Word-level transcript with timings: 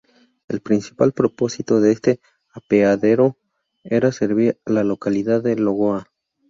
El 0.47 0.61
principal 0.61 1.11
propósito 1.11 1.79
de 1.79 1.91
este 1.91 2.21
apeadero 2.55 3.37
era 3.83 4.11
servir 4.11 4.59
la 4.65 4.83
localidad 4.83 5.43
de 5.43 5.55
Lagoa. 5.59 6.09